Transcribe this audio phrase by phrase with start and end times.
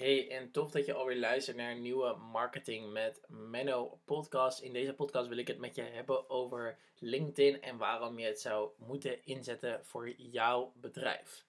[0.00, 4.60] Hey, en tof dat je alweer luistert naar een nieuwe Marketing met Menno podcast.
[4.60, 8.40] In deze podcast wil ik het met je hebben over LinkedIn en waarom je het
[8.40, 11.44] zou moeten inzetten voor jouw bedrijf.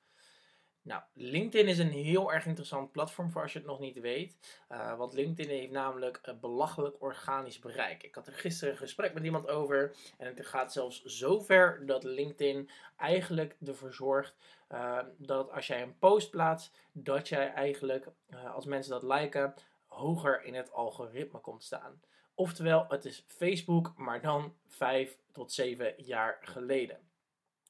[0.83, 4.37] Nou, LinkedIn is een heel erg interessant platform voor als je het nog niet weet.
[4.71, 8.03] Uh, want LinkedIn heeft namelijk een belachelijk organisch bereik.
[8.03, 9.95] Ik had er gisteren een gesprek met iemand over.
[10.17, 14.35] En het gaat zelfs zover dat LinkedIn eigenlijk ervoor zorgt
[14.71, 18.07] uh, dat als jij een post plaatst, dat jij eigenlijk,
[18.53, 19.53] als mensen dat liken,
[19.85, 22.01] hoger in het algoritme komt staan.
[22.35, 26.97] Oftewel, het is Facebook, maar dan 5 tot 7 jaar geleden.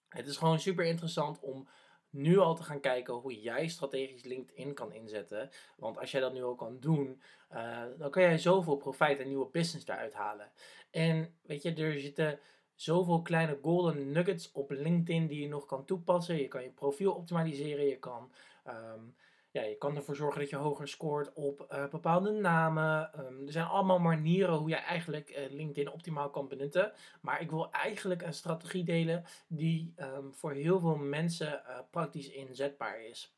[0.09, 1.67] Het is gewoon super interessant om
[2.11, 5.49] nu al te gaan kijken hoe jij strategisch LinkedIn kan inzetten.
[5.77, 9.27] Want als jij dat nu al kan doen, uh, dan kan jij zoveel profijt en
[9.27, 10.51] nieuwe business daaruit halen.
[10.91, 12.39] En weet je, er zitten
[12.75, 16.37] zoveel kleine golden nuggets op LinkedIn die je nog kan toepassen.
[16.37, 18.31] Je kan je profiel optimaliseren, je kan
[18.67, 19.15] um,
[19.51, 23.11] ja, je kan ervoor zorgen dat je hoger scoort op uh, bepaalde namen.
[23.19, 26.91] Um, er zijn allemaal manieren hoe je eigenlijk uh, LinkedIn optimaal kan benutten.
[27.21, 32.29] Maar ik wil eigenlijk een strategie delen die um, voor heel veel mensen uh, praktisch
[32.29, 33.33] inzetbaar is.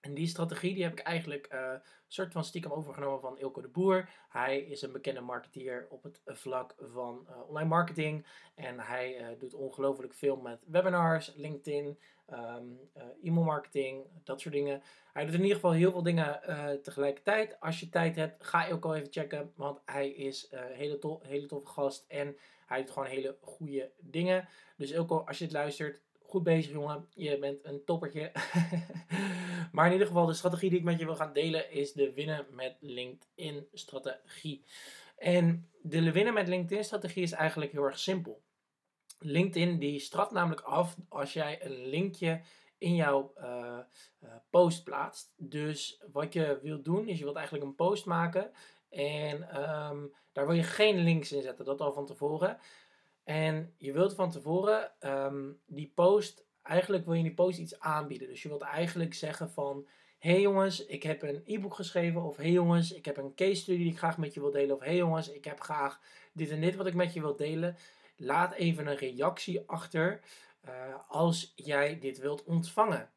[0.00, 1.72] En die strategie die heb ik eigenlijk uh,
[2.06, 4.08] soort van stiekem overgenomen van Ilko de Boer.
[4.28, 8.26] Hij is een bekende marketeer op het vlak van uh, online marketing.
[8.54, 11.98] En hij uh, doet ongelooflijk veel met webinars, LinkedIn,
[12.32, 12.78] um,
[13.22, 14.82] e-mail marketing, dat soort dingen.
[15.12, 16.40] Hij doet in ieder geval heel veel dingen
[16.82, 17.60] tegelijkertijd.
[17.60, 19.52] Als je tijd hebt, ga Ilko even checken.
[19.56, 24.48] Want hij is een hele, hele toffe gast en hij doet gewoon hele goede dingen.
[24.76, 27.06] Dus Ilko, als je het luistert, Goed bezig, jongen.
[27.14, 28.32] Je bent een toppertje.
[29.72, 32.12] maar in ieder geval, de strategie die ik met je wil gaan delen is de
[32.12, 34.64] winnen met LinkedIn-strategie.
[35.16, 38.42] En de winnen met LinkedIn-strategie is eigenlijk heel erg simpel.
[39.18, 42.40] LinkedIn die straft namelijk af als jij een linkje
[42.78, 43.78] in jouw uh,
[44.24, 45.32] uh, post plaatst.
[45.36, 48.50] Dus wat je wilt doen is je wilt eigenlijk een post maken
[48.88, 52.58] en um, daar wil je geen links in zetten, dat al van tevoren.
[53.24, 58.28] En je wilt van tevoren um, die post, eigenlijk wil je die post iets aanbieden.
[58.28, 59.86] Dus je wilt eigenlijk zeggen van,
[60.18, 62.22] hey jongens, ik heb een e-book geschreven.
[62.22, 64.76] Of hey jongens, ik heb een case study die ik graag met je wil delen.
[64.76, 66.00] Of hey jongens, ik heb graag
[66.32, 67.76] dit en dit wat ik met je wil delen.
[68.16, 70.20] Laat even een reactie achter
[70.68, 73.10] uh, als jij dit wilt ontvangen.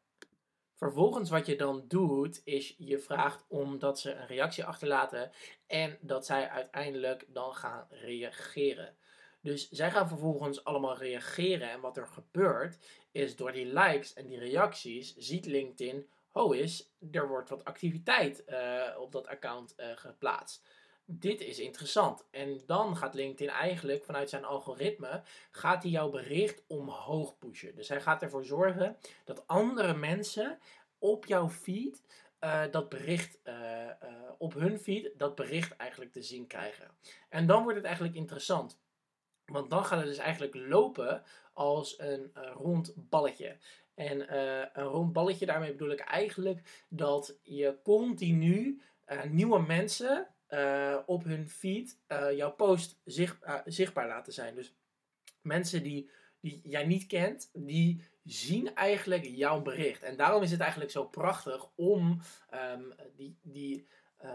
[0.74, 5.30] Vervolgens wat je dan doet, is je vraagt om dat ze een reactie achterlaten
[5.66, 8.96] en dat zij uiteindelijk dan gaan reageren.
[9.44, 11.70] Dus zij gaan vervolgens allemaal reageren.
[11.70, 12.78] En wat er gebeurt,
[13.12, 18.44] is door die likes en die reacties ziet LinkedIn, oh is, er wordt wat activiteit
[18.48, 20.64] uh, op dat account uh, geplaatst.
[21.04, 22.26] Dit is interessant.
[22.30, 27.74] En dan gaat LinkedIn eigenlijk vanuit zijn algoritme, gaat hij jouw bericht omhoog pushen.
[27.74, 30.58] Dus hij gaat ervoor zorgen dat andere mensen
[30.98, 32.02] op jouw feed
[32.40, 33.38] uh, dat bericht
[34.38, 36.90] op hun feed dat bericht eigenlijk te zien krijgen.
[37.28, 38.82] En dan wordt het eigenlijk interessant.
[39.46, 41.22] Want dan gaat het dus eigenlijk lopen
[41.52, 43.56] als een uh, rond balletje.
[43.94, 50.28] En uh, een rond balletje, daarmee bedoel ik eigenlijk dat je continu uh, nieuwe mensen
[51.06, 51.98] op hun feed
[52.34, 54.54] jouw post zicht, zichtbaar laten zijn.
[54.54, 54.74] Dus
[55.40, 60.02] mensen die, die jij niet kent, die zien eigenlijk jouw bericht.
[60.02, 62.20] En daarom is het eigenlijk zo prachtig om
[62.72, 63.86] um, die, die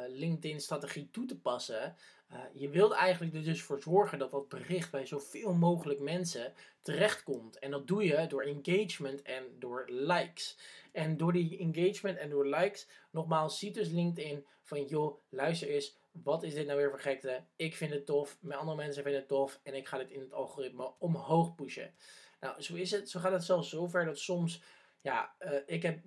[0.08, 1.96] LinkedIn-strategie toe te passen.
[2.32, 6.54] Uh, je wilt eigenlijk er dus voor zorgen dat dat bericht bij zoveel mogelijk mensen
[6.82, 7.60] terechtkomt.
[7.60, 10.58] En dat doe je door engagement en door likes.
[10.92, 15.98] En door die engagement en door likes, nogmaals, ziet dus LinkedIn van joh, luister eens,
[16.12, 17.44] wat is dit nou weer voor gekte?
[17.56, 20.20] Ik vind het tof, mijn andere mensen vinden het tof en ik ga dit in
[20.20, 21.94] het algoritme omhoog pushen.
[22.40, 23.10] Nou, zo is het.
[23.10, 24.62] Zo gaat het zelfs zover dat soms,
[25.02, 26.00] ja, uh, ik heb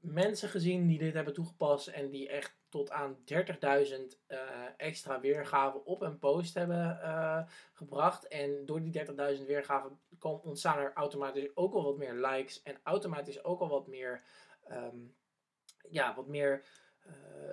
[0.00, 3.24] mensen gezien die dit hebben toegepast en die echt tot aan 30.000
[4.28, 4.38] uh,
[4.76, 7.42] extra weergaven op een post hebben uh,
[7.72, 8.28] gebracht.
[8.28, 9.04] En door die
[9.38, 13.86] 30.000 weergaven ontstaan er automatisch ook al wat meer likes en automatisch ook al wat
[13.86, 14.22] meer,
[14.70, 15.14] um,
[15.90, 16.66] ja, wat meer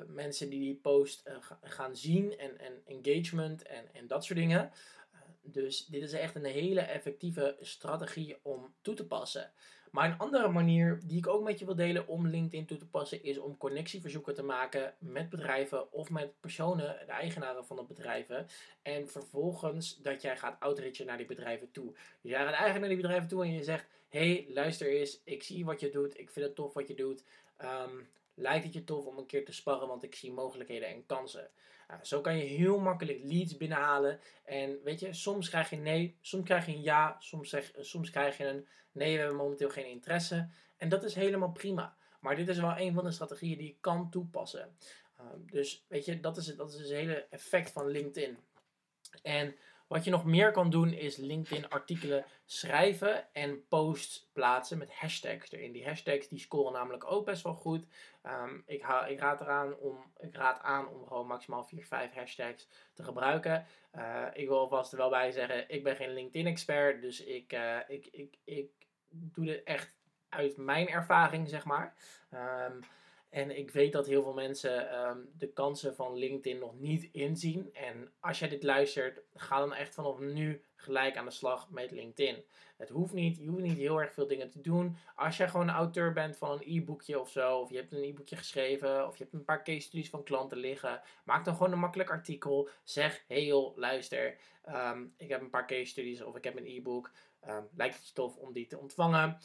[0.07, 1.29] mensen die die post
[1.61, 4.71] gaan zien en, en engagement en, en dat soort dingen.
[5.41, 9.51] Dus dit is echt een hele effectieve strategie om toe te passen.
[9.95, 12.87] Maar een andere manier die ik ook met je wil delen om LinkedIn toe te
[12.87, 17.83] passen is om connectieverzoeken te maken met bedrijven of met personen, de eigenaren van de
[17.83, 18.47] bedrijven.
[18.81, 21.91] En vervolgens dat jij gaat outreachen naar die bedrijven toe.
[22.21, 25.43] Dus jij gaat eigenlijk naar die bedrijven toe en je zegt: hey, luister eens, ik
[25.43, 27.23] zie wat je doet, ik vind het tof wat je doet.
[27.61, 31.05] Um, lijkt het je tof om een keer te sparren, want ik zie mogelijkheden en
[31.05, 31.51] kansen.
[31.87, 34.19] Nou, zo kan je heel makkelijk leads binnenhalen.
[34.43, 38.09] En weet je, soms krijg je nee, soms krijg je een ja, soms, zeg, soms
[38.09, 40.49] krijg je een nee, we hebben momenteel geen interesse.
[40.77, 41.97] En dat is helemaal prima.
[42.19, 44.77] Maar dit is wel een van de strategieën die je kan toepassen.
[45.17, 48.37] Ehm, dus weet je, dat is, dat is het hele effect van LinkedIn.
[49.21, 49.55] En
[49.87, 55.51] wat je nog meer kan doen is LinkedIn artikelen schrijven en posts plaatsen met hashtags
[55.51, 55.71] erin.
[55.71, 57.85] Die hashtags die scoren namelijk ook best wel goed.
[58.23, 62.13] Um, ik, ha ik, raad eraan om, ik raad aan om gewoon maximaal 4, 5
[62.13, 63.65] hashtags te gebruiken.
[63.95, 67.53] Uh, ik wil alvast er wel bij zeggen, ik ben geen LinkedIn expert, dus ik,
[67.53, 68.71] uh, ik, ik, ik
[69.09, 69.93] doe dit echt
[70.29, 71.95] uit mijn ervaring, zeg maar.
[72.31, 72.79] Um,
[73.29, 77.69] en ik weet dat heel veel mensen um, de kansen van LinkedIn nog niet inzien.
[77.73, 81.91] En als jij dit luistert, ga dan echt vanaf nu gelijk aan de slag met
[81.91, 82.43] LinkedIn.
[82.77, 84.97] Het hoeft niet, je hoeft niet heel erg veel dingen te doen.
[85.15, 88.35] Als jij gewoon auteur bent van een e-boekje of zo, of je hebt een e-boekje
[88.35, 91.79] geschreven, of je hebt een paar case studies van klanten liggen, maak dan gewoon een
[91.79, 92.69] makkelijk artikel.
[92.83, 94.37] Zeg, hey joh, luister,
[94.69, 97.11] um, ik heb een paar case studies of ik heb een e-book.
[97.47, 99.37] Um, lijkt het je tof om die te ontvangen?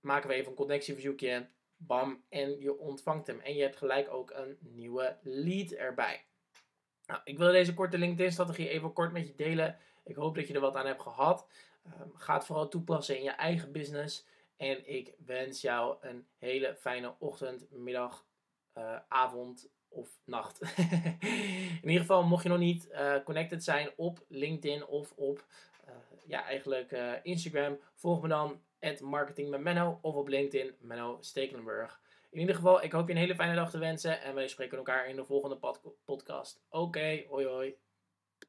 [0.00, 3.40] Maken we even een connectieverzoekje Bam, en je ontvangt hem.
[3.40, 6.24] En je hebt gelijk ook een nieuwe lead erbij.
[7.06, 9.78] Nou, ik wil deze korte LinkedIn-strategie even kort met je delen.
[10.04, 11.46] Ik hoop dat je er wat aan hebt gehad.
[11.86, 14.26] Um, ga het vooral toepassen in je eigen business.
[14.56, 18.26] En ik wens jou een hele fijne ochtend, middag,
[18.78, 20.60] uh, avond of nacht.
[21.82, 25.44] in ieder geval, mocht je nog niet uh, connected zijn op LinkedIn of op
[26.26, 28.60] ja, eigenlijk Instagram, volg me dan
[29.00, 29.50] marketing
[30.02, 32.00] of op LinkedIn Menno Stekelenburg.
[32.30, 34.78] In ieder geval, ik hoop je een hele fijne dag te wensen en wij spreken
[34.78, 35.58] elkaar in de volgende
[36.04, 36.62] podcast.
[36.68, 37.76] Oké, okay, hoi hoi.